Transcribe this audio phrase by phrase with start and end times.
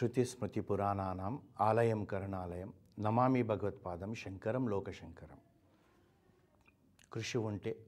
[0.00, 5.38] శృతి స్మృతి పురాణానాం ఆలయం కరుణాలయం నమామి భగవత్పాదం శంకరం లోకశంకరం.
[7.12, 7.86] కృషి ఉంటే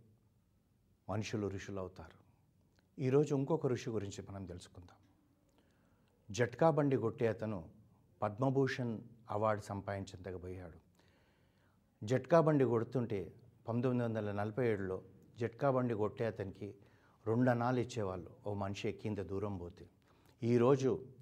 [1.09, 2.19] మనుషులు ఋషులు అవుతారు
[3.03, 4.96] ఈరోజు ఇంకొక ఋషి గురించి మనం తెలుసుకుందాం.
[6.31, 7.69] జట్కా బండి కొట్టే అతను
[8.23, 8.99] పద్మభూషణ్
[9.31, 10.79] అవార్డు సంపాదించదగబోయాడు
[12.07, 13.33] జట్కా బండి కొడుతుంటే
[13.69, 15.03] పంతొమ్మిది వందల నలభై ఏడులో
[15.39, 16.75] జట్కా బండి కొట్టే అతనికి
[17.27, 19.89] రెండు అనాలు ఇచ్చేవాళ్ళు ఓ మనిషి ఎక్కింత దూరం పోతే.
[20.43, 21.21] ఈరోజు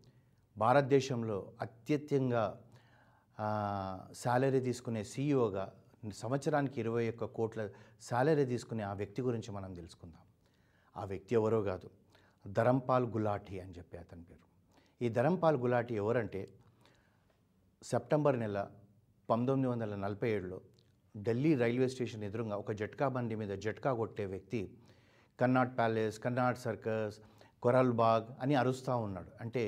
[0.62, 2.44] భారతదేశంలో అత్యధికంగా
[4.22, 5.64] శాలరీ తీసుకునే సీఈఓగా
[6.22, 7.60] సంవత్సరానికి ఇరవై ఒక్క కోట్ల
[8.08, 10.22] శాలరీ తీసుకునే ఆ వ్యక్తి గురించి మనం తెలుసుకుందాం.
[10.96, 11.88] ఆ వ్యక్తి ఎవరో కాదు.
[12.58, 14.44] ధరంపాల్ గులాఠీ అని చెప్పి అతని పేరు.
[15.04, 16.40] ఈ ధరంపాల్ గులాటి ఎవరంటే
[17.82, 18.58] సెప్టెంబర్ నెల
[19.28, 20.58] పంతొమ్మిది వందల నలభై ఏడులో
[21.14, 24.60] ఢిల్లీ రైల్వే స్టేషన్ ఎదురుగా ఒక జట్కా బండి మీద జట్కా కొట్టే వ్యక్తి
[25.38, 27.16] Connaught palace Connaught circus
[27.64, 29.30] Karol Bagh అని అరుస్తూ ఉన్నాడు.
[29.44, 29.64] అంటే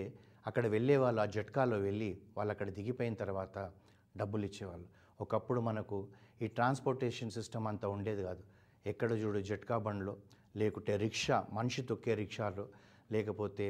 [0.47, 3.71] అక్కడ వెళ్ళే వాళ్ళు ఆ జట్కాలో వెళ్ళి వాళ్ళు అక్కడ దిగిపోయిన తర్వాత
[4.17, 4.87] డబ్బులు ఇచ్చేవాళ్ళు.
[5.21, 6.09] ఒకప్పుడు మనకు
[6.43, 8.43] ఈ ట్రాన్స్పోర్టేషన్ సిస్టమ్ అంతా ఉండేది కాదు.
[8.87, 10.17] ఎక్కడ చూడు జట్కా బండ్లో
[10.57, 12.69] లేకుంటే రిక్షా మనిషి తొక్కే రిక్షాలు
[13.13, 13.67] లేకపోతే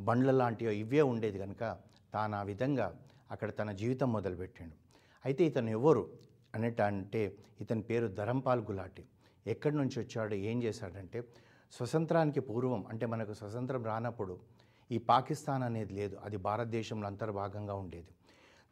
[0.00, 1.78] బండ్ల లాంటివి ఇవే ఉండేది కనుక
[2.14, 2.86] తాను ఆ విధంగా
[3.30, 4.74] అక్కడ తన జీవితం మొదలుపెట్టాడు.
[5.24, 6.08] అయితే ఇతను ఎవరు
[6.54, 9.04] అనేట అంటే ఇతని పేరు ధరంపాల్ గులాటి.
[9.46, 11.18] ఎక్కడి నుంచి వచ్చాడు ఏం చేశాడంటే
[11.72, 14.38] స్వతంత్రానికి పూర్వం అంటే మనకు స్వతంత్రం రానప్పుడు
[14.92, 16.16] ఈ పాకిస్తాన్ అనేది లేదు.
[16.24, 18.08] అది భారతదేశంలో అంతర్భాగంగా ఉండేది.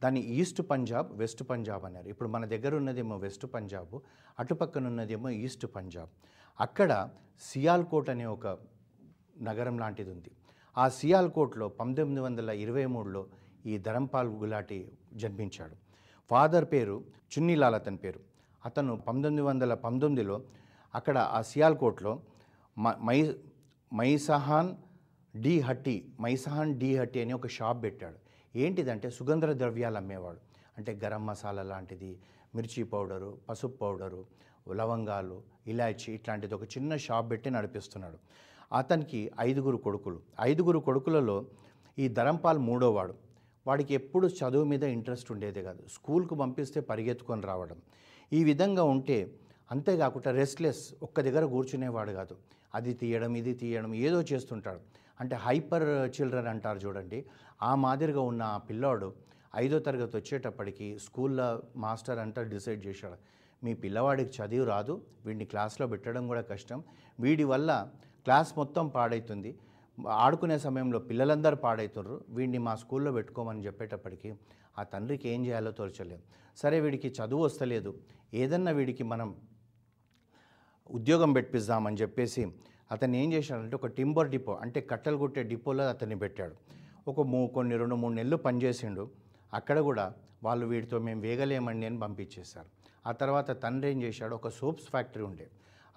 [0.03, 2.09] దాన్ని ఈస్ట్ పంజాబ్ వెస్ట్ పంజాబ్ అన్నారు.
[2.09, 4.01] ఇప్పుడు మన దగ్గర ఉన్నదేమో వెస్ట్ పంజాబ్
[4.39, 6.09] అటుపక్కన ఉన్నదేమో ఈస్ట్ పంజాబ్.
[6.61, 7.09] అక్కడ
[7.41, 8.47] సియాల్కోట్ అనే ఒక
[9.43, 10.31] నగరం లాంటిది ఉంది.
[10.79, 13.27] ఆ సియాల్కోట్లో పంతొమ్మిది వందల ఇరవై మూడులో
[13.67, 15.77] ఈ ధరంపాల్ గులాటి జన్మించాడు.
[16.31, 18.21] ఫాదర్ పేరు చున్నీలాల్ అతని పేరు.
[18.65, 20.43] అతను పంతొమ్మిది వందల పంతొమ్మిదిలో
[20.95, 22.21] అక్కడ ఆ సియాల్కోట్లో
[22.79, 23.37] మ- మై
[23.95, 24.77] మైసహాన్
[25.41, 28.17] డి హట్టి మైసాన్ డి హట్టి అని ఒక షాప్ పెట్టాడు.
[28.59, 30.39] ఏంటిదంటే సుగంధ ద్రవ్యాలు అమ్మేవాడు.
[30.79, 32.19] అంటే గరం మసాలా లాంటిది
[32.55, 34.25] మిర్చి పౌడరు పసుపు పౌడరు
[34.75, 38.19] లవంగాలు ఇలాచి ఇట్లాంటిది ఒక చిన్న షాప్ పెట్టి నడిపిస్తున్నాడు.
[38.77, 40.21] అతనికి ఐదుగురు కొడుకులు.
[40.41, 41.47] ఐదుగురు కొడుకులలో
[41.99, 43.15] ఈ ధరంపాల్ మూడోవాడు.
[43.67, 45.83] వాడికి ఎప్పుడు చదువు మీద ఇంట్రెస్ట్ ఉండేది కాదు.
[45.93, 47.77] స్కూల్కు పంపిస్తే పరిగెత్తుకొని రావడం.
[48.33, 49.33] ఈ విధంగా ఉంటే
[49.71, 52.37] అంతేకాకుండా రెస్ట్లెస్ ఒక్క దగ్గర కూర్చునేవాడు కాదు.
[52.75, 54.81] అది తీయడం ఇది తీయడం ఏదో చేస్తుంటాడు.
[55.21, 57.19] అంటే హైపర్ చిల్డ్రన్ అంటారు చూడండి.
[57.63, 59.09] ఆ మాదిరిగా ఉన్న ఆ పిల్లాడు
[59.57, 63.19] ఐదో తరగతి వచ్చేటప్పటికి స్కూల్లో మాస్టర్ అంతా డిసైడ్ చేశాడు.
[63.65, 64.95] మీ పిల్లవాడికి చదువు రాదు
[65.27, 66.85] వీడిని క్లాస్లో పెట్టడం కూడా కష్టం.
[67.21, 67.89] వీడి వల్ల
[68.25, 69.59] క్లాస్ మొత్తం పాడైతుంది.
[70.25, 74.31] ఆడుకునే సమయంలో పిల్లలందరూ పాడవుతుర్రు వీడిని మా స్కూల్లో పెట్టుకోమని చెప్పేటప్పటికి
[74.79, 76.23] ఆ తండ్రికి ఏం చేయాలో తోచలేదు.
[76.57, 77.91] సరే వీడికి చదువు వస్తలేదు.
[78.35, 79.37] ఏదన్నా వీడికి మనం
[80.91, 82.43] ఉద్యోగం పెట్టిద్దామని చెప్పేసి
[82.93, 86.55] అతను ఏం చేశాడంటే ఒక టింబర్ డిపో అంటే కట్టెలు కొట్టే డిపోలో అతన్ని పెట్టాడు.
[87.09, 89.11] ఒక మూ కొన్ని రెండు మూడు నెలలు పనిచేసిండు.
[89.55, 92.67] అక్కడ కూడా వాళ్ళు వీడితో మేము వేగలేమండి అని పంపించేశారు.
[93.07, 95.49] ఆ తర్వాత తండ్రి ఏం చేశాడు ఒక సోప్స్ ఫ్యాక్టరీ ఉండే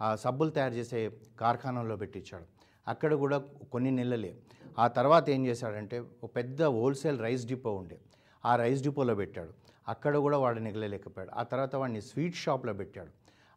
[0.01, 2.45] ఆ సబ్బులు తయారు చేసే కార్ఖానాలో పెట్టించాడు.
[2.87, 3.37] అక్కడ కూడా
[3.71, 4.35] కొన్ని నెలలే.
[4.79, 7.99] ఆ తర్వాత ఏం చేశాడంటే ఒక పెద్ద హోల్సేల్ రైస్ డిపో ఉండే
[8.45, 9.49] ఆ రైస్ డిపోలో పెట్టాడు.
[9.87, 13.09] అక్కడ కూడా వాడు నిగలలేకపోయాడు ఆ తర్వాత వాడిని స్వీట్ షాప్లో పెట్టాడు.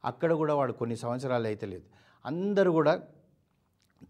[0.04, 1.84] అక్కడ కూడా వాడు కొన్ని సంవత్సరాలు అయితే లేదు.
[2.26, 3.02] అందరూ కూడా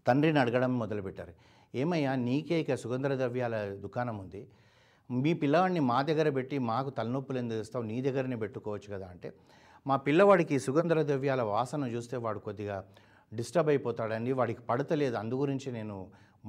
[0.07, 1.33] తండ్రిని అడగడం మొదలుపెట్టారు.
[1.81, 4.41] ఏమయ్యా నీకే ఇక సుగంధ ద్రవ్యాల దుకాణం ఉంది.
[5.09, 9.29] మీ పిల్లవాడిని మా దగ్గర పెట్టి మాకు తలనొప్పులు ఎందుకు ఇస్తావు నీ దగ్గరనే పెట్టుకోవచ్చు కదా అంటే
[9.85, 12.77] మా పిల్లవాడికి సుగంధ ద్రవ్యాల వాసన చూస్తే వాడు కొద్దిగా
[13.31, 15.15] డిస్టర్బ్ అయిపోతాడని వాడికి పడతలేదు.
[15.21, 15.95] అందు గురించి నేను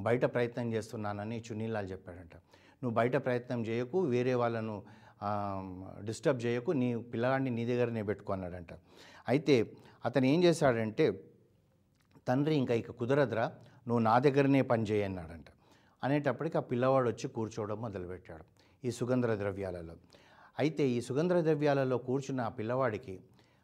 [0.06, 2.34] బయట ప్రయత్నం చేస్తున్నానని చున్నీలాల్ చెప్పాడంట.
[2.80, 4.76] నువ్వు బయట ప్రయత్నం చేయకు వేరే వాళ్ళను
[6.08, 8.72] డిస్టర్బ్ చేయకు నీ పిల్లగాడిని నీ దగ్గరనే పెట్టుకున్నాడంట
[9.32, 9.54] అయితే
[10.06, 11.04] అతను ఏం చేశాడంటే
[12.28, 13.46] తండ్రి ఇంకా ఇక కుదరదురా
[13.88, 15.48] నువ్వు నా దగ్గరనే పని చేయన్నాడంట
[16.02, 18.44] అనేటప్పటికి ఆ పిల్లవాడు వచ్చి కూర్చోవడం మొదలుపెట్టాడు
[18.84, 19.94] ఈ సుగంధ ద్రవ్యాలలో.
[20.58, 23.14] అయితే ఈ సుగంధ ద్రవ్యాలలో కూర్చున్న ఆ పిల్లవాడికి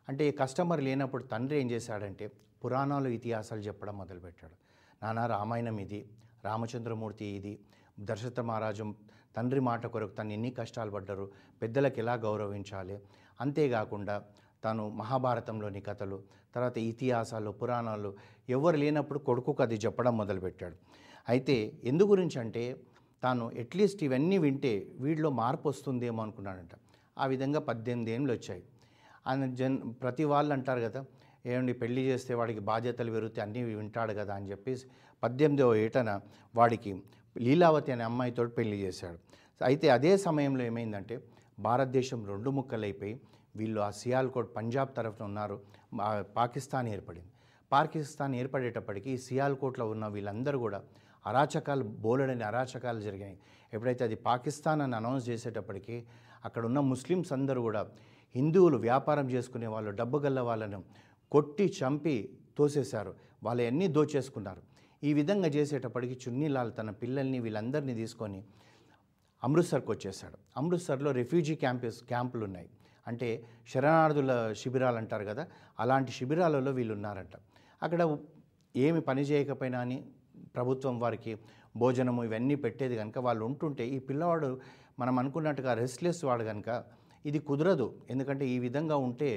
[0.08, 2.26] అంటే ఈ కస్టమర్ లేనప్పుడు తండ్రి ఏం చేశాడంటే
[2.62, 4.56] పురాణాలు ఇతిహాసాలు చెప్పడం మొదలుపెట్టాడు.
[5.02, 6.00] నానా రామాయణం ఇది
[6.44, 7.52] రామచంద్రమూర్తి ఇది
[8.08, 8.84] దశరథ మహారాజు
[9.36, 11.24] తండ్రి మాట కొరకు తను ఎన్ని కష్టాలు పడ్డారు
[11.62, 12.96] పెద్దలకు ఎలా గౌరవించాలి?
[13.40, 14.14] అంతేకాకుండా
[14.64, 16.18] తాను మహాభారతంలోని కథలు
[16.54, 18.10] తర్వాత ఇతిహాసాలు పురాణాలు
[18.56, 20.76] ఎవరు లేనప్పుడు కొడుకు కథ చెప్పడం మొదలుపెట్టాడు.
[21.28, 21.56] అయితే
[21.90, 22.64] ఎందు గురించి అంటే
[23.22, 24.72] తాను అట్లీస్ట్ ఇవన్నీ వింటే
[25.04, 26.74] వీడిలో మార్పు వస్తుందేమో అనుకున్నాడంట.
[27.18, 28.62] ఆ విధంగా పద్దెనిమిది ఏళ్ళు వచ్చాయి.
[29.28, 31.00] ఆయన జన్ ప్రతి వాళ్ళు అంటారు కదా
[31.50, 34.84] ఏమండి పెళ్ళి చేస్తే వాడికి బాధ్యతలు పెరుగుతాయి అన్నీ వింటాడు కదా అని చెప్పేసి
[35.22, 36.10] పద్దెనిమిదవ ఏటన
[36.58, 36.92] వాడికి
[37.36, 39.18] లీలావతి అనే అమ్మాయితో పెళ్ళి చేశాడు.
[39.60, 41.16] అయితే అదే సమయంలో ఏమైందంటే
[41.66, 43.14] భారతదేశం రెండు ముక్కలైపోయి
[43.56, 45.56] వీళ్ళు ఆ సియాల్కోట్ పంజాబ్ తరఫున ఉన్నారు.
[46.36, 47.30] పాకిస్తాన్ ఏర్పడింది.
[47.72, 50.80] పాకిస్తాన్ ఏర్పడేటప్పటికీ సియాల్కోట్లో ఉన్న వీళ్ళందరూ కూడా
[51.26, 53.36] అరాచకాలు బోలెడని అరాచకాలు జరిగాయి
[53.74, 55.96] ఎప్పుడైతే అది పాకిస్తాన్ అని అనౌన్స్ చేసేటప్పటికీ
[56.44, 57.82] అక్కడ ఉన్న ముస్లిమ్స్ అందరూ కూడా
[58.34, 60.80] హిందువులు వ్యాపారం చేసుకునే వాళ్ళు డబ్బు గల్ల వాళ్ళను
[61.32, 62.16] కొట్టి చంపి
[62.58, 63.12] తోసేశారు.
[63.44, 64.62] వాళ్ళు అన్నీ దోచేసుకున్నారు?
[65.04, 68.40] ఈ విధంగా చేసేటప్పటికి చున్నీలాల్ తన పిల్లల్ని వీళ్ళందరినీ తీసుకొని
[69.42, 72.68] అమృత్సర్కి వచ్చేసాడు అమృత్సర్లో రెఫ్యూజీ క్యాంపస్ క్యాంపులు ఉన్నాయి
[73.10, 73.28] అంటే
[73.72, 75.44] శరణార్థుల శిబిరాలు అంటారు కదా
[75.84, 77.36] అలాంటి శిబిరాలలో వీళ్ళు ఉన్నారంట
[77.82, 78.00] అక్కడ
[78.74, 79.98] ఏమి పని చేయకపోయినా అని
[80.56, 81.32] ప్రభుత్వం వారికి
[81.80, 84.48] భోజనము ఇవన్నీ పెట్టేది కనుక వాళ్ళు ఉంటుంటే ఈ పిల్లవాడు
[85.00, 86.70] మనం అనుకున్నట్టుగా రెస్ట్లెస్ వాడు కనుక
[87.24, 87.86] ఇది కుదరదు.
[88.12, 89.30] ఎందుకంటే ఈ విధంగా ఉంటే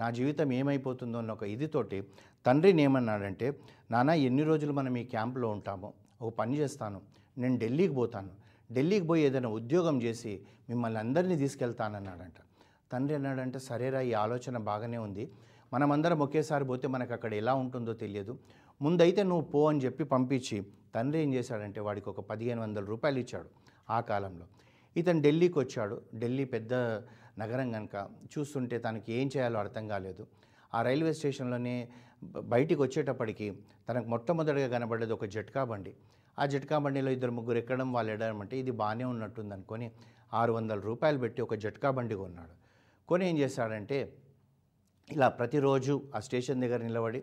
[0.00, 1.98] నా జీవితం ఏమైపోతుందో అన్న ఒక ఇదితోటి
[2.46, 3.46] తండ్రిని ఏమన్నాడంటే
[3.92, 5.88] నానా ఎన్ని రోజులు మనం ఈ క్యాంపులో ఉంటామో
[6.22, 6.98] ఒక పని చేస్తాను
[7.36, 8.32] నేను ఢిల్లీకి పోతాను
[8.70, 10.32] ఢిల్లీకి పోయి ఏదైనా ఉద్యోగం చేసి
[10.70, 12.38] మిమ్మల్ని అందరినీ తీసుకెళ్తానన్నాడంట.
[12.92, 15.30] తండ్రి అన్నాడంటే సరేరా ఈ ఆలోచన బాగానే ఉంది.
[15.72, 18.38] మనమందరం ఒకేసారి పోతే మనకు అక్కడ ఎలా ఉంటుందో తెలియదు.
[18.82, 23.48] ముందైతే నువ్వు పో అని చెప్పి పంపించి తండ్రి ఏం చేశాడంటే వాడికి ఒక పదిహేను వందల రూపాయలు ఇచ్చాడు
[23.90, 24.46] ఆ కాలంలో.
[24.96, 26.02] ఇతను ఢిల్లీకి వచ్చాడు.
[26.14, 26.74] ఢిల్లీ పెద్ద
[27.38, 30.26] నగరం కనుక చూస్తుంటే తనకి ఏం చేయాలో అర్థం కాలేదు.
[30.74, 31.88] ఆ రైల్వే స్టేషన్లోనే
[32.54, 33.46] బయటికి వచ్చేటప్పటికి
[33.88, 35.92] తనకు మొట్టమొదటిగా కనబడేది ఒక జట్కా బండి.
[36.38, 39.90] ఆ జట్కా బండిలో ఇద్దరు ముగ్గురు ఎక్కడం వాళ్ళు ఎడడం అంటే ఇది బాగానే ఉన్నట్టుంది అనుకొని
[40.34, 42.61] ఆరు వందల రూపాయలు పెట్టి ఒక జట్కా బండి కొన్నాడు.
[43.08, 43.98] కొని ఏం చేశాడంటే
[45.12, 47.22] ఇలా ప్రతిరోజు ఆ స్టేషన్ దగ్గర నిలబడి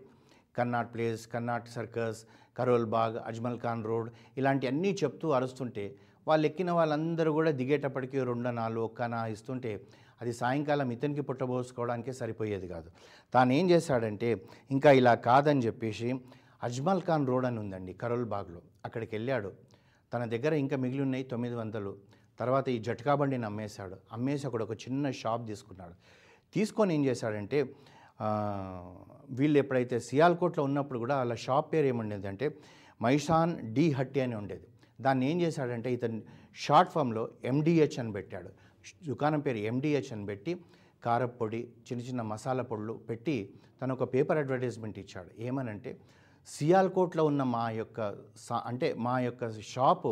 [0.57, 2.25] Connaught Place Connaught Circus
[2.57, 5.95] Karol Bagh Ajmal Khan Road ఇలాంటి అన్నీ చెప్తూ అరుస్తుంటే
[6.27, 9.71] వాళ్ళు ఎక్కిన వాళ్ళందరూ కూడా దిగేటప్పటికి రెండు నాలుగు ఒక్కనా ఇస్తుంటే
[10.21, 12.89] అది సాయంకాలం ఇతనికి పుట్టబోసుకోవడానికే సరిపోయేది కాదు.
[13.33, 14.29] తాను ఏం చేశాడంటే
[14.71, 16.09] ఇంకా ఇలా కాదని చెప్పేసి
[16.63, 18.61] అజ్మల్ ఖాన్ రోడ్ అని ఉందండి కరోల్ బాగ్లో.
[18.85, 19.51] అక్కడికి వెళ్ళాడు.
[20.13, 21.97] తన దగ్గర ఇంకా మిగిలి ఉన్నాయి తొమ్మిది వందలు.
[22.41, 23.95] తర్వాత ఈ జట్కా బండిని అమ్మేశాడు.
[24.15, 25.95] అమ్మేసి అక్కడ ఒక చిన్న షాప్ తీసుకున్నాడు.
[26.55, 27.59] తీసుకొని ఏం చేశాడంటే
[29.39, 32.47] వీళ్ళు ఎప్పుడైతే సియాల్కోట్లో ఉన్నప్పుడు కూడా అలా షాప్ పేరు ఏముండేది అంటే
[33.05, 34.65] మైషాన్ డి హట్టి అని ఉండేది.
[35.05, 36.19] దాన్ని ఏం చేశాడంటే ఇతను
[36.63, 38.49] షార్ట్ ఫామ్లో ఎండిహెచ్ అని పెట్టాడు.
[39.09, 40.53] దుకాణం పేరు ఎండిహెచ్ అని పెట్టి
[41.05, 43.35] కారప్పొడి చిన్న చిన్న మసాలా పొడులు పెట్టి
[43.81, 45.29] తను ఒక పేపర్ అడ్వర్టైజ్మెంట్ ఇచ్చాడు.
[45.47, 45.91] ఏమనంటే
[46.47, 47.99] సియాల్కోట్లో ఉన్న మా యొక్క
[48.69, 50.11] అంటే మా యొక్క షాపు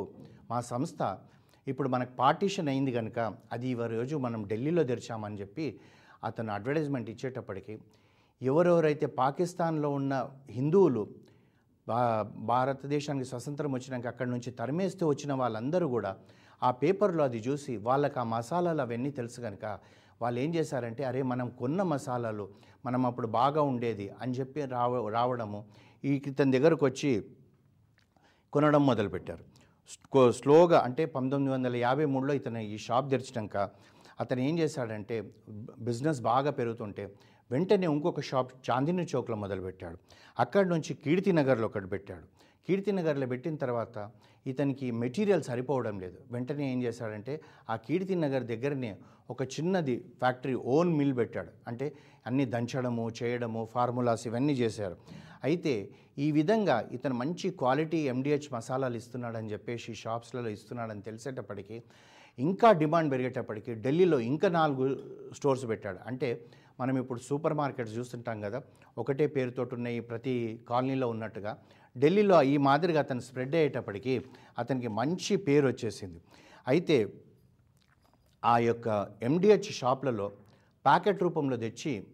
[0.52, 1.02] మా సంస్థ
[1.68, 3.20] ఇప్పుడు మనకు పార్టీషన్ అయింది కనుక
[3.52, 5.80] అది ఈ రోజు మనం ఢిల్లీలో తెరిచామని చెప్పి
[6.24, 7.80] అతను అడ్వర్టైజ్మెంట్ ఇచ్చేటప్పటికి
[8.42, 11.08] ఎవరెవరైతే పాకిస్తాన్లో ఉన్న హిందువులు
[11.88, 16.16] భా భారతదేశానికి స్వతంత్రం వచ్చినాక అక్కడి నుంచి తరిమేస్తూ వచ్చిన వాళ్ళందరూ కూడా
[16.64, 19.66] ఆ పేపర్లో అది చూసి వాళ్ళకి ఆ మసాలాలు అవన్నీ తెలుసు కనుక
[20.22, 22.50] వాళ్ళు ఏం చేశారంటే అరే మనం కొన్న మసాలాలు
[22.86, 25.66] మనం అప్పుడు బాగా ఉండేది అని చెప్పి రావ రావడము
[26.06, 27.24] ఈ ఇతని దగ్గరకు వచ్చి
[28.54, 29.57] కొనడం మొదలుపెట్టారు.
[30.32, 33.58] స్లోగా అంటే పంతొమ్మిది వందల యాభై మూడులో ఇతను ఈ షాప్ తెరిచినాక
[34.20, 35.16] అతను ఏం చేశాడంటే
[35.80, 37.04] బిజినెస్ బాగా పెరుగుతుంటే
[37.52, 39.98] వెంటనే ఇంకొక షాప్ చాందిని చౌక్లో మొదలుపెట్టాడు.
[40.40, 42.26] అక్కడి నుంచి కీర్తి నగర్లో ఒకటి పెట్టాడు.
[42.68, 43.98] కీర్తినగర్లో పెట్టిన తర్వాత
[44.52, 46.18] ఇతనికి మెటీరియల్ సరిపోవడం లేదు.
[46.32, 47.34] వెంటనే ఏం చేశాడంటే
[47.70, 48.92] ఆ కీర్తినగర్ దగ్గరనే
[49.30, 51.52] ఒక చిన్నది ఫ్యాక్టరీ ఓన్ మిల్ పెట్టాడు.
[51.68, 51.88] అంటే
[52.28, 54.98] అన్ని దంచడము చేయడము ఫార్ములాస్ ఇవన్నీ చేశారు.
[55.44, 55.74] అయితే
[56.26, 61.78] ఈ విధంగా ఇతను మంచి క్వాలిటీ ఎండిహెచ్ మసాలాలు ఇస్తున్నాడని చెప్పేసి షాప్స్లలో ఇస్తున్నాడని తెలిసేటప్పటికి
[62.40, 64.86] ఇంకా డిమాండ్ పెరిగేటప్పటికి ఢిల్లీలో ఇంకా నాలుగు
[65.34, 66.00] స్టోర్స్ పెట్టాడు.
[66.08, 66.46] అంటే
[66.80, 68.62] మనం ఇప్పుడు సూపర్ మార్కెట్స్ చూస్తుంటాం కదా
[68.98, 71.58] ఒకటే పేరుతో ఉన్నాయి ప్రతి కాలనీలో ఉన్నట్టుగా.
[71.98, 74.26] ఢిల్లీలో ఈ మాదిరిగా అతను స్ప్రెడ్ అయ్యేటప్పటికి
[74.60, 76.22] అతనికి మంచి పేరు వచ్చేసింది.
[76.68, 77.14] అయితే
[78.46, 80.32] ఆ యొక్క ఎండిహెచ్ షాప్లలో
[80.86, 82.08] ప్యాకెట్ రూపంలో తెచ్చి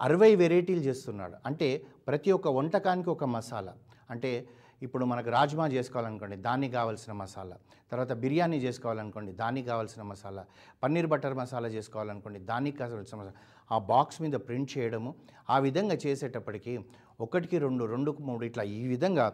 [0.00, 1.34] అరవై వెరైటీలు చేస్తున్నాడు.
[1.46, 3.74] అంటే ప్రతి ఒక్క వంటకానికి ఒక మసాలా.
[4.10, 4.48] అంటే
[4.86, 7.56] ఇప్పుడు మనకు రాజ్మా చేసుకోవాలనుకోండి దానికి కావాల్సిన మసాలా.
[7.90, 10.44] తర్వాత బిర్యానీ చేసుకోవాలనుకోండి దానికి కావాల్సిన మసాలా.
[10.82, 13.34] పన్నీర్ బటర్ మసాలా చేసుకోవాలనుకోండి దానికి కావాల్సిన మసాలా.
[13.74, 15.12] ఆ బాక్స్ మీద ప్రింట్ చేయడము
[15.54, 16.74] ఆ విధంగా చేసేటప్పటికి
[17.26, 19.26] ఒకటికి రెండు రెండుకు మూడు ఇట్లా ఈ విధంగా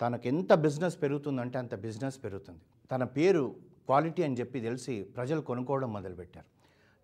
[0.00, 2.62] తనకు ఎంత బిజినెస్ పెరుగుతుందంటే అంత బిజినెస్ పెరుగుతుంది.
[2.92, 3.44] తన పేరు
[3.88, 6.48] క్వాలిటీ అని చెప్పి తెలిసి ప్రజలు కొనుక్కోవడం మొదలుపెట్టారు.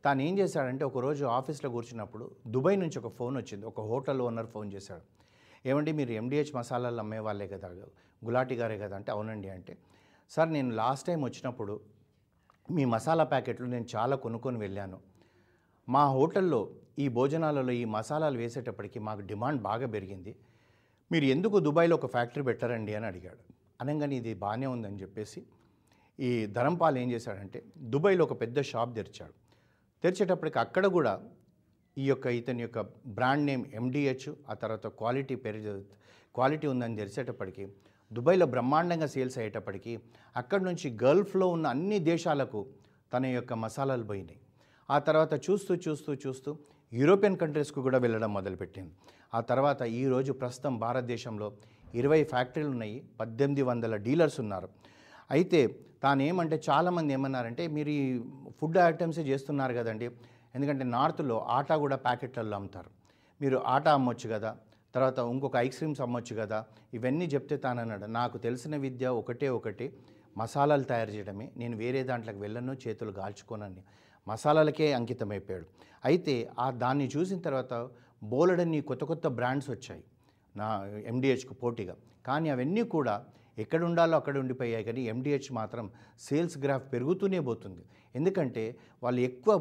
[0.05, 2.25] తాను ఏం చేశాడంటే ఒకరోజు ఆఫీస్లో కూర్చున్నప్పుడు
[2.55, 3.65] దుబాయ్ నుంచి ఒక ఫోన్ వచ్చింది.
[3.71, 5.05] ఒక హోటల్ ఓనర్ ఫోన్ చేశాడు.
[5.71, 7.69] ఏమండి మీరు ఎండిహెచ్ మసాలాలు అమ్మే వాళ్ళే కదా
[8.23, 9.75] గులాటి గారే కదా అంటే అవునండి అంటే.
[10.31, 11.75] సార్ నేను లాస్ట్ టైం వచ్చినప్పుడు
[12.71, 14.99] మీ మసాలా ప్యాకెట్లు నేను చాలా కొనుక్కొని వెళ్ళాను.
[15.89, 16.61] మా హోటల్లో
[16.99, 20.33] ఈ భోజనాలలో ఈ మసాలాలు వేసేటప్పటికి మాకు డిమాండ్ బాగా పెరిగింది.
[21.13, 23.43] మీరు ఎందుకు దుబాయ్లో ఒక ఫ్యాక్టరీ పెట్టారండి అని అడిగాడు.
[23.81, 25.41] అనగానే ఇది బాగానే ఉందని చెప్పేసి
[26.21, 27.59] ఈ ధరంపాల్ ఏం చేశాడంటే
[27.95, 29.35] దుబాయ్లో ఒక పెద్ద షాప్ తెరిచాడు.
[30.03, 31.13] తెరిచేటప్పటికి అక్కడ కూడా
[31.99, 32.81] ఈ యొక్క ఇతని యొక్క
[33.19, 35.71] బ్రాండ్ నేమ్ ఎండిహెచ్ ఆ తర్వాత క్వాలిటీ పెరిగి
[36.35, 37.65] క్వాలిటీ ఉందని తెలిసేటప్పటికీ
[38.11, 39.93] దుబాయ్లో బ్రహ్మాండంగా సేల్స్ అయ్యేటప్పటికీ
[40.41, 42.61] అక్కడి నుంచి గల్ఫ్లో ఉన్న అన్ని దేశాలకు
[43.12, 44.38] తన యొక్క మసాలాలు పోయినాయి.
[44.88, 46.50] ఆ తర్వాత చూస్తూ చూస్తూ చూస్తూ
[46.93, 48.93] యూరోపియన్ కంట్రీస్కు కూడా వెళ్ళడం మొదలుపెట్టింది.
[49.35, 51.49] ఆ తర్వాత ఈరోజు ప్రస్తుతం భారతదేశంలో
[52.00, 54.69] ఇరవై ఫ్యాక్టరీలు ఉన్నాయి పద్దెనిమిది వందల డీలర్స్ ఉన్నారు.
[55.37, 55.61] అయితే
[56.05, 58.05] తానేమంటే చాలామంది ఏమన్నారంటే మీరు ఈ
[58.59, 60.07] ఫుడ్ ఐటమ్సే చేస్తున్నారు కదండి
[60.57, 62.91] ఎందుకంటే నార్త్లో ఆటా కూడా ప్యాకెట్లలో అమ్ముతారు.
[63.41, 64.57] మీరు ఆటా అమ్మొచ్చు కదా
[64.95, 66.59] తర్వాత ఇంకొక ఐస్ క్రీమ్స్ అమ్మొచ్చు కదా
[66.95, 68.07] ఇవన్నీ చెప్తే తానన్నాడు.
[68.19, 69.87] నాకు తెలిసిన విద్య ఒకటే ఒకటి
[70.39, 71.47] మసాలాలు తయారు చేయడమే.
[71.57, 73.83] నేను వేరే దాంట్లోకి వెళ్ళను చేతులు గాల్చుకోనని
[74.29, 75.67] మసాలాలకే అంకితమైపోయాడు.
[76.05, 77.89] అయితే ఆ దాన్ని చూసిన తర్వాత
[78.23, 80.05] బోలెడన్ని కొత్త కొత్త బ్రాండ్స్ వచ్చాయి.
[80.57, 81.97] నా ఎండిహెచ్కు పోటీగా.
[82.27, 83.25] కానీ అవన్నీ కూడా
[83.59, 84.85] ఎక్కడ ఉండాలో అక్కడ ఉండిపోయాయి.
[84.85, 87.85] కానీ ఎండిహెచ్ మాత్రం సేల్స్ గ్రాఫ్ పెరుగుతూనే పోతుంది.
[88.19, 88.65] ఎందుకంటే
[89.05, 89.55] వాళ్ళు ఎక్కువ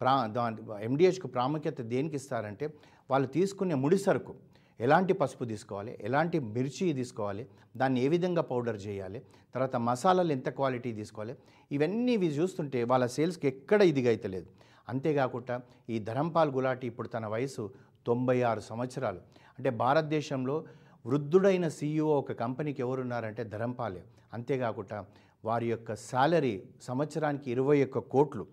[0.00, 2.66] ప్రా దాని ఎండిహెచ్కు ప్రాముఖ్యత దేనికి ఇస్తారంటే
[3.10, 4.32] వాళ్ళు తీసుకునే ముడి సరుకు
[4.80, 7.44] ఎలాంటి పసుపు తీసుకోవాలి ఎలాంటి మిర్చి తీసుకోవాలి
[7.80, 9.18] దాన్ని ఏ విధంగా పౌడర్ చేయాలి
[9.54, 11.34] తర్వాత మసాలాలు ఎంత క్వాలిటీ తీసుకోవాలి
[11.76, 14.48] ఇవన్నీ ఇవి చూస్తుంటే వాళ్ళ సేల్స్కి ఎక్కడ ఇదిగైతలేదు
[14.92, 15.54] అంతేకాకుండా
[15.94, 17.62] ఈ ధరంపాల్ గులాటి ఇప్పుడు తన వయసు
[18.08, 19.20] తొంభై ఆరు సంవత్సరాలు.
[19.58, 20.56] అంటే భారతదేశంలో
[21.04, 24.02] వృద్ధుడైన సీఈఓ ఒక కంపెనీకి ఎవరున్నారంటే ధరంపాలే.
[24.36, 24.98] అంతేకాకుండా
[25.44, 28.46] వారి యొక్క శాలరీ సంవత్సరానికి ఇరవై ఒక్క కోట్లు.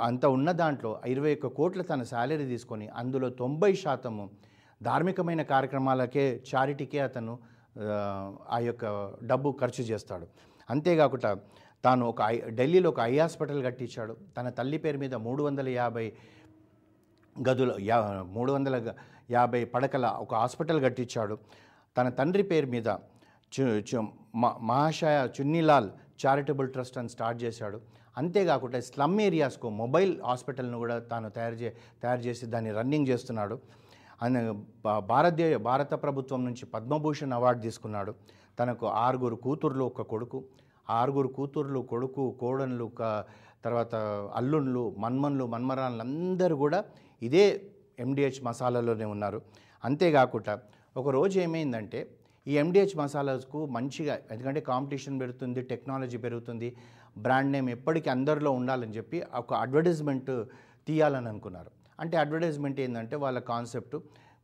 [0.00, 4.30] అంత ఉన్న దాంట్లో ఇరవై ఒక్క కోట్ల తన శాలరీ తీసుకొని అందులో తొంభై శాతము
[4.82, 7.38] ధార్మికమైన కార్యక్రమాలకే చారిటీకే అతను
[8.50, 10.26] ఆ, యొక్క డబ్బు ఖర్చు చేస్తాడు.
[10.70, 11.36] అంతేకాకుండా
[11.84, 14.16] తాను ఒక ఐ ఢిల్లీలో ఒక ఐ హాస్పిటల్ కట్టించాడు.
[14.36, 16.12] తన తల్లి పేరు మీద మూడు వందల యాభై
[17.48, 18.92] గదుల యా మూడు వందల
[19.30, 21.38] యాభై పడకల ఒక హాస్పిటల్ కట్టించాడు.
[21.96, 22.86] తన తండ్రి పేరు మీద
[23.52, 24.00] చు చు
[24.34, 25.90] మ- మహాశయ చున్నీలాల్
[26.26, 27.80] చారిటబుల్ ట్రస్ట్ అని స్టార్ట్ చేశాడు.
[28.16, 33.58] అంతేకాకుండా స్లమ్ ఏరియాస్కు మొబైల్ హాస్పిటల్ను కూడా తాను తయారు చే తయారు చేసి దాన్ని రన్నింగ్ చేస్తున్నాడు.
[34.22, 34.50] ఆయన
[34.84, 38.14] భా- భారతదేశ భారత ప్రభుత్వం నుంచి పద్మభూషణ్ అవార్డు తీసుకున్నాడు.
[38.60, 40.44] తనకు ఆరుగురు కూతుర్లు ఒక కొడుకు.
[40.90, 42.90] ఆరుగురు కూతుర్లు కొడుకు కోడన్లు
[43.64, 43.94] తర్వాత
[44.34, 46.84] అల్లుళ్ళు మన్మన్లు మన్మరాన్లు అందరూ కూడా
[47.22, 47.62] ఇదే
[47.98, 49.42] ఎండిహెచ్ మసాలాలోనే ఉన్నారు.
[49.84, 50.58] అంతేకాకుండా
[50.96, 52.10] ఒక రోజు ఏమైందంటే
[52.46, 56.68] ఈ ఎండిహెచ్ మసాలాస్కు మంచిగా ఎందుకంటే కాంపిటీషన్ పెరుగుతుంది టెక్నాలజీ పెరుగుతుంది
[57.24, 60.30] బ్రాండ్ నేమ్ ఎప్పటికీ అందరిలో ఉండాలని చెప్పి ఒక అడ్వర్టైజ్మెంట్
[60.88, 61.70] తీయాలని అనుకున్నారు.
[62.02, 63.96] అంటే అడ్వర్టైజ్మెంట్ ఏంటంటే వాళ్ళ కాన్సెప్ట్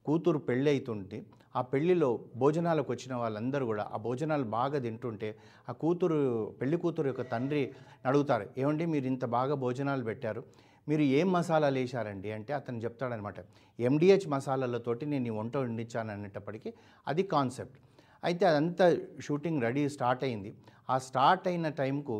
[0.07, 1.19] కూతురు పెళ్ళి అవుతుంటే
[1.59, 2.09] ఆ పెళ్ళిలో
[2.43, 5.29] భోజనాలకు వచ్చిన వాళ్ళందరూ కూడా ఆ భోజనాలు బాగా తింటుంటే
[5.71, 6.19] ఆ కూతురు
[6.61, 7.63] పెళ్ళి కూతురు యొక్క తండ్రి
[8.09, 10.43] అడుగుతారు ఏమండి మీరు ఇంత బాగా భోజనాలు పెట్టారు
[10.91, 12.29] మీరు ఏం మసాలాలు వేశారండి?
[12.37, 13.39] అంటే అతను చెప్తాడనమాట
[13.79, 16.71] ఎండిహెచ్ మసాలాలతోటి నేను ఈ వంట వండించాను అనేటప్పటికీ
[17.11, 17.77] అది కాన్సెప్ట్.
[18.23, 18.87] అయితే అదంతా
[19.27, 20.51] షూటింగ్ రెడీ స్టార్ట్ అయింది.
[20.93, 22.17] ఆ స్టార్ట్ అయిన టైంకు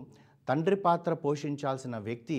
[0.49, 2.39] తండ్రి పాత్ర పోషించాల్సిన వ్యక్తి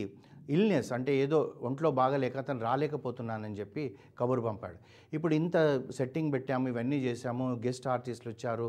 [0.56, 3.84] ఇల్నెస్ అంటే ఏదో ఒంట్లో బాగలేక అతను రాలేకపోతున్నానని చెప్పి
[4.20, 4.78] కబురు పంపాడు.
[5.16, 5.58] ఇప్పుడు ఇంత
[5.98, 8.68] సెట్టింగ్ పెట్టాము ఇవన్నీ చేశాము గెస్ట్ ఆర్టిస్టులు వచ్చారు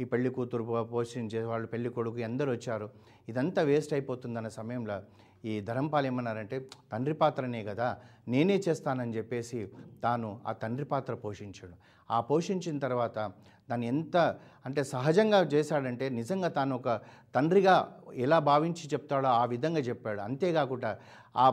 [0.00, 2.88] ఈ పెళ్ళి కూతురు పోషించే వాళ్ళు పెళ్ళి కొడుకు అందరూ వచ్చారు.
[3.30, 4.96] ఇదంతా వేస్ట్ అయిపోతుందన్న సమయంలో
[5.44, 6.56] ఈ ధరంపాలు ఏమన్నారంటే
[6.92, 7.88] తండ్రి పాత్రనే కదా
[8.28, 9.60] నేనే చేస్తానని చెప్పేసి
[10.02, 11.74] తాను ఆ తండ్రి పాత్ర పోషించాడు.
[12.10, 13.18] ఆ పోషించిన తర్వాత
[13.70, 14.16] దాన్ని ఎంత
[14.66, 16.88] అంటే సహజంగా చేశాడంటే నిజంగా తాను ఒక
[17.34, 17.74] తండ్రిగా
[18.14, 20.20] ఎలా భావించి చెప్తాడో ఆ విధంగా చెప్పాడు.
[20.20, 20.90] అంతేకాకుండా
[21.36, 21.46] ఆ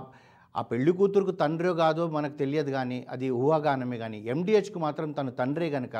[0.59, 5.67] ఆ పెళ్ళి కూతురుకు తండ్రో కాదో మనకు తెలియదు కానీ అది ఊహాగానమే కానీ ఎండిహెచ్కు మాత్రం తను తండ్రే
[5.69, 5.95] కనుక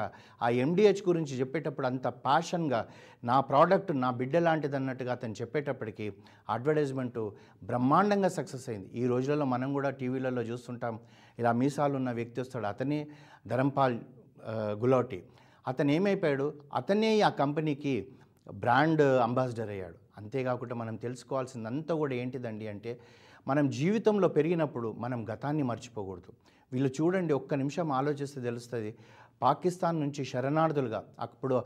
[0.46, 2.82] ఆ ఎండిహెచ్ గురించి చెప్పేటప్పుడు అంత ప్యాషన్గా
[3.30, 6.08] నా ప్రోడక్ట్ నా బిడ్డ లాంటిది అన్నట్టుగా అతను చెప్పేటప్పటికి
[6.56, 7.24] అడ్వర్టైజ్మెంటు
[7.64, 8.90] బ్రహ్మాండంగా సక్సెస్ అయింది.
[9.02, 10.96] ఈ రోజులలో మనం కూడా టీవీలలో చూస్తుంటాం.
[11.42, 13.00] ఇలా మీసాలు ఉన్న వ్యక్తి వస్తాడు అతనే
[13.48, 13.98] ధరంపాల్
[14.84, 15.20] గులాటి
[15.68, 16.48] అతను ఏమైపోయాడు?
[16.80, 17.96] అతనే ఆ కంపెనీకి
[18.64, 19.98] బ్రాండ్ అంబాసిడర్ అయ్యాడు.
[20.20, 22.94] అంతేకాకుండా మనం తెలుసుకోవాల్సిందంతా కూడా ఏంటిదండి అంటే
[23.48, 26.32] మనం జీవితంలో పెరిగినప్పుడు మనం గతాన్ని మర్చిపోకూడదు.
[26.72, 28.92] వీళ్ళు చూడండి ఒక్క నిమిషం ఆలోచిస్తే తెలుస్తుంది.
[29.42, 31.58] పాకిస్తాన్ నుంచి శరణార్థులుగా అప్పుడు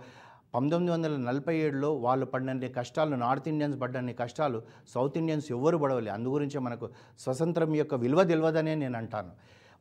[0.55, 4.57] పంతొమ్మిది వందల నలభై ఏడులో వాళ్ళు పడినన్ని కష్టాలు నార్త్ ఇండియన్స్ పడ్డన్ని కష్టాలు
[4.93, 6.11] సౌత్ ఇండియన్స్ ఎవ్వరు పడవలే.
[6.17, 6.87] అందుగురించే మనకు
[7.23, 9.31] స్వతంత్రం యొక్క విలువ తెలియదనే నేను అంటాను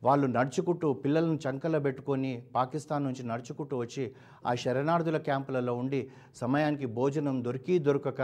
[0.02, 4.04] వాళ్ళు నడుచుకుంటూ పిల్లలను చంకలో పెట్టుకొని పాకిస్తాన్ నుంచి నడుచుకుంటూ వచ్చి
[4.46, 6.00] ఆ శరణార్థుల క్యాంపులలో ఉండి
[6.40, 8.22] సమయానికి భోజనం దొరికి దొరకక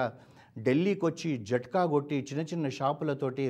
[0.63, 3.47] ఢిల్లీకి వచ్చి జట్కా కొట్టి చిన్న చిన్న షాపులతోటి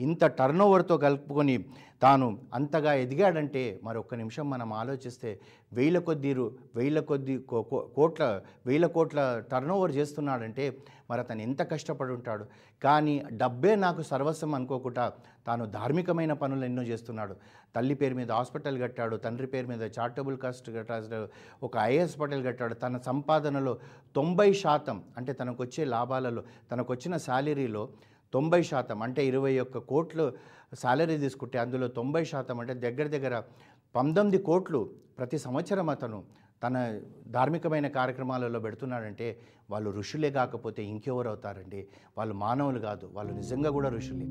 [0.00, 1.64] ఇంత టర్న్ ఓవర్తో కలుపుకొని
[2.02, 5.40] తాను అంతగా ఎదిగాడంటే మరొక్క నిమిషం మనం ఆలోచిస్తే
[5.72, 6.34] వేల కొద్ది
[6.76, 10.76] వేల కొద్ది కో- కో- కోట్ల వేల కోట్ల టర్న్ ఓవర్ చేస్తున్నాడంటే
[11.10, 12.44] మరి అతను ఎంత కష్టపడి ఉంటాడు?
[12.82, 15.12] కానీ డబ్బే నాకు సర్వస్వం అనుకోకుండా
[15.46, 17.36] తాను ధార్మికమైన పనులు ఎన్నో చేస్తున్నాడు.
[17.76, 21.28] తల్లి పేరు మీద హాస్పిటల్ కట్టాడు తండ్రి పేరు మీద చారిటబుల్ కాస్ట్ కట్టాడు
[21.62, 22.74] ఒక ఐఏఎస్ హాస్పిటల్ కట్టాడు.
[22.74, 23.78] తన సంపాదనలో
[24.16, 27.88] తొంభై శాతం అంటే తనకు వచ్చే లాభాలలో తనకు వచ్చిన శాలరీలో
[28.32, 30.32] తొంభై శాతం అంటే ఇరవై ఒక్క కోట్లు
[30.82, 33.42] శాలరీ తీసుకుంటే అందులో తొంభై శాతం అంటే దగ్గర దగ్గర
[33.96, 36.24] పంతొమ్మిది కోట్లు ప్రతి సంవత్సరం అతను
[36.62, 41.88] తన ధార్మికమైన కార్యక్రమాలలో పెడుతున్నాడంటే వాళ్ళు ఋషులే కాకపోతే ఇంకెవరు అవుతారండి?
[42.18, 44.26] వాళ్ళు మానవులు కాదు వాళ్ళు నిజంగా కూడా ఋషులే.